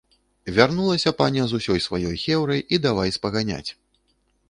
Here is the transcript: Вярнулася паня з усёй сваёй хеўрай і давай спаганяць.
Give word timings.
Вярнулася 0.55 1.13
паня 1.19 1.45
з 1.53 1.61
усёй 1.61 1.83
сваёй 1.89 2.17
хеўрай 2.25 2.67
і 2.75 2.83
давай 2.89 3.17
спаганяць. 3.19 3.67